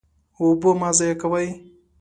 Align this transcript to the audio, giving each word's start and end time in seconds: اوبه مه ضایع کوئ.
اوبه 0.39 0.71
مه 0.79 0.89
ضایع 0.97 1.15
کوئ. 1.21 1.47